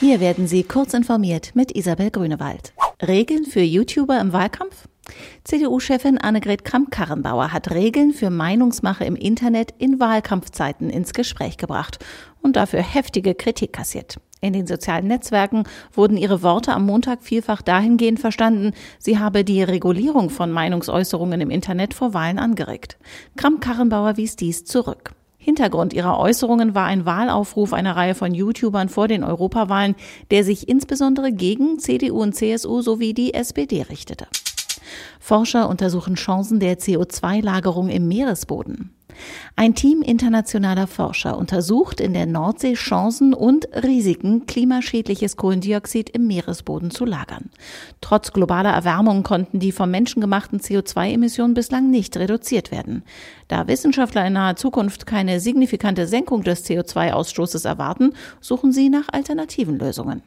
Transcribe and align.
Hier 0.00 0.18
werden 0.18 0.46
Sie 0.46 0.62
kurz 0.62 0.94
informiert 0.94 1.50
mit 1.52 1.76
Isabel 1.76 2.10
Grünewald. 2.10 2.72
Regeln 3.06 3.44
für 3.44 3.60
YouTuber 3.60 4.18
im 4.18 4.32
Wahlkampf? 4.32 4.88
CDU-Chefin 5.44 6.16
Annegret 6.16 6.64
Kramp-Karrenbauer 6.64 7.52
hat 7.52 7.70
Regeln 7.70 8.14
für 8.14 8.30
Meinungsmache 8.30 9.04
im 9.04 9.14
Internet 9.14 9.74
in 9.76 10.00
Wahlkampfzeiten 10.00 10.88
ins 10.88 11.12
Gespräch 11.12 11.58
gebracht 11.58 11.98
und 12.40 12.56
dafür 12.56 12.80
heftige 12.80 13.34
Kritik 13.34 13.74
kassiert. 13.74 14.16
In 14.40 14.54
den 14.54 14.66
sozialen 14.66 15.06
Netzwerken 15.06 15.64
wurden 15.92 16.16
ihre 16.16 16.42
Worte 16.42 16.72
am 16.72 16.86
Montag 16.86 17.22
vielfach 17.22 17.60
dahingehend 17.60 18.20
verstanden, 18.20 18.72
sie 18.98 19.18
habe 19.18 19.44
die 19.44 19.62
Regulierung 19.62 20.30
von 20.30 20.50
Meinungsäußerungen 20.50 21.42
im 21.42 21.50
Internet 21.50 21.92
vor 21.92 22.14
Wahlen 22.14 22.38
angeregt. 22.38 22.96
Kramp-Karrenbauer 23.36 24.16
wies 24.16 24.34
dies 24.36 24.64
zurück. 24.64 25.12
Hintergrund 25.50 25.92
ihrer 25.92 26.16
Äußerungen 26.16 26.76
war 26.76 26.86
ein 26.86 27.06
Wahlaufruf 27.06 27.72
einer 27.72 27.96
Reihe 27.96 28.14
von 28.14 28.32
YouTubern 28.32 28.88
vor 28.88 29.08
den 29.08 29.24
Europawahlen, 29.24 29.96
der 30.30 30.44
sich 30.44 30.68
insbesondere 30.68 31.32
gegen 31.32 31.80
CDU 31.80 32.22
und 32.22 32.36
CSU 32.36 32.82
sowie 32.82 33.14
die 33.14 33.34
SPD 33.34 33.82
richtete. 33.82 34.28
Forscher 35.18 35.68
untersuchen 35.68 36.14
Chancen 36.14 36.60
der 36.60 36.78
CO2-Lagerung 36.78 37.88
im 37.88 38.06
Meeresboden. 38.06 38.94
Ein 39.56 39.74
Team 39.74 40.02
internationaler 40.02 40.86
Forscher 40.86 41.36
untersucht 41.36 42.00
in 42.00 42.12
der 42.12 42.26
Nordsee 42.26 42.74
Chancen 42.74 43.34
und 43.34 43.68
Risiken, 43.74 44.46
klimaschädliches 44.46 45.36
Kohlendioxid 45.36 46.10
im 46.10 46.26
Meeresboden 46.26 46.90
zu 46.90 47.04
lagern. 47.04 47.50
Trotz 48.00 48.32
globaler 48.32 48.70
Erwärmung 48.70 49.22
konnten 49.22 49.58
die 49.58 49.72
vom 49.72 49.90
Menschen 49.90 50.20
gemachten 50.20 50.60
CO2-Emissionen 50.60 51.54
bislang 51.54 51.90
nicht 51.90 52.16
reduziert 52.16 52.70
werden. 52.70 53.02
Da 53.48 53.66
Wissenschaftler 53.66 54.26
in 54.26 54.34
naher 54.34 54.56
Zukunft 54.56 55.06
keine 55.06 55.40
signifikante 55.40 56.06
Senkung 56.06 56.42
des 56.42 56.64
CO2-Ausstoßes 56.64 57.66
erwarten, 57.66 58.12
suchen 58.40 58.72
sie 58.72 58.88
nach 58.88 59.08
alternativen 59.12 59.78
Lösungen. 59.78 60.22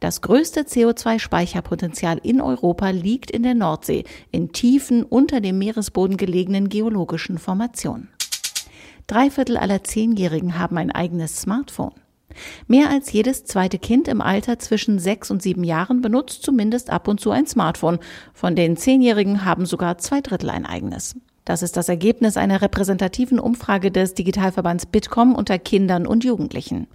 Das 0.00 0.20
größte 0.20 0.62
CO2-Speicherpotenzial 0.62 2.18
in 2.22 2.40
Europa 2.40 2.90
liegt 2.90 3.30
in 3.30 3.42
der 3.42 3.54
Nordsee, 3.54 4.04
in 4.30 4.52
tiefen 4.52 5.02
unter 5.02 5.40
dem 5.40 5.58
Meeresboden 5.58 6.16
gelegenen 6.16 6.68
geologischen 6.68 7.38
Formationen. 7.38 8.08
Drei 9.08 9.30
Viertel 9.30 9.56
aller 9.56 9.82
Zehnjährigen 9.84 10.58
haben 10.58 10.76
ein 10.76 10.92
eigenes 10.92 11.40
Smartphone. 11.40 11.94
Mehr 12.66 12.90
als 12.90 13.10
jedes 13.10 13.46
zweite 13.46 13.78
Kind 13.78 14.06
im 14.06 14.20
Alter 14.20 14.58
zwischen 14.58 14.98
sechs 14.98 15.30
und 15.30 15.42
sieben 15.42 15.64
Jahren 15.64 16.02
benutzt 16.02 16.42
zumindest 16.42 16.90
ab 16.90 17.08
und 17.08 17.18
zu 17.18 17.30
ein 17.30 17.46
Smartphone. 17.46 18.00
Von 18.34 18.54
den 18.54 18.76
Zehnjährigen 18.76 19.46
haben 19.46 19.64
sogar 19.64 19.96
zwei 19.96 20.20
Drittel 20.20 20.50
ein 20.50 20.66
eigenes. 20.66 21.16
Das 21.48 21.62
ist 21.62 21.78
das 21.78 21.88
Ergebnis 21.88 22.36
einer 22.36 22.60
repräsentativen 22.60 23.40
Umfrage 23.40 23.90
des 23.90 24.12
Digitalverbands 24.12 24.84
Bitkom 24.84 25.34
unter 25.34 25.58
Kindern 25.58 26.06
und 26.06 26.22
Jugendlichen. 26.22 26.88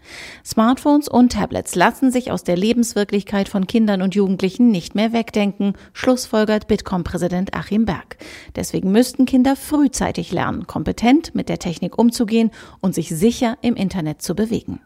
Smartphones 0.45 1.07
und 1.07 1.31
Tablets 1.31 1.73
lassen 1.73 2.11
sich 2.11 2.29
aus 2.29 2.43
der 2.43 2.55
Lebenswirklichkeit 2.55 3.49
von 3.49 3.65
Kindern 3.65 4.03
und 4.03 4.13
Jugendlichen 4.13 4.69
nicht 4.69 4.93
mehr 4.93 5.11
wegdenken, 5.11 5.73
schlussfolgert 5.93 6.67
Bitkom-Präsident 6.67 7.55
Achim 7.55 7.85
Berg. 7.85 8.17
Deswegen 8.55 8.91
müssten 8.91 9.25
Kinder 9.25 9.55
frühzeitig 9.55 10.31
lernen, 10.31 10.67
kompetent 10.67 11.33
mit 11.33 11.49
der 11.49 11.57
Technik 11.57 11.97
umzugehen 11.97 12.51
und 12.79 12.93
sich 12.93 13.09
sicher 13.09 13.57
im 13.63 13.73
Internet 13.73 14.21
zu 14.21 14.35
bewegen. 14.35 14.81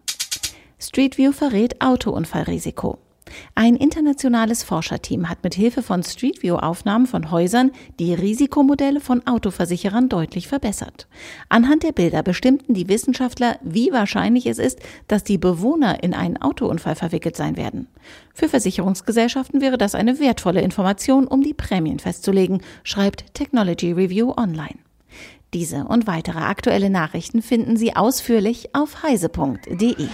Street 0.79 1.17
View 1.17 1.33
verrät 1.33 1.81
Autounfallrisiko. 1.81 2.99
Ein 3.55 3.75
internationales 3.75 4.63
Forscherteam 4.63 5.29
hat 5.29 5.43
mit 5.43 5.55
Hilfe 5.55 5.81
von 5.81 6.03
Street 6.03 6.43
View 6.43 6.55
Aufnahmen 6.55 7.07
von 7.07 7.31
Häusern 7.31 7.71
die 7.99 8.13
Risikomodelle 8.13 8.99
von 8.99 9.25
Autoversicherern 9.25 10.09
deutlich 10.09 10.47
verbessert. 10.47 11.07
Anhand 11.49 11.83
der 11.83 11.91
Bilder 11.91 12.23
bestimmten 12.23 12.73
die 12.73 12.87
Wissenschaftler, 12.87 13.57
wie 13.61 13.91
wahrscheinlich 13.91 14.45
es 14.45 14.59
ist, 14.59 14.79
dass 15.07 15.23
die 15.23 15.37
Bewohner 15.37 16.03
in 16.03 16.13
einen 16.13 16.37
Autounfall 16.37 16.95
verwickelt 16.95 17.35
sein 17.35 17.57
werden. 17.57 17.87
Für 18.33 18.49
Versicherungsgesellschaften 18.49 19.61
wäre 19.61 19.77
das 19.77 19.95
eine 19.95 20.19
wertvolle 20.19 20.61
Information, 20.61 21.27
um 21.27 21.41
die 21.41 21.53
Prämien 21.53 21.99
festzulegen, 21.99 22.61
schreibt 22.83 23.33
Technology 23.33 23.91
Review 23.91 24.33
Online. 24.37 24.75
Diese 25.53 25.85
und 25.85 26.07
weitere 26.07 26.39
aktuelle 26.39 26.89
Nachrichten 26.89 27.41
finden 27.41 27.77
Sie 27.77 27.95
ausführlich 27.95 28.75
auf 28.75 29.03
heise.de. 29.03 30.07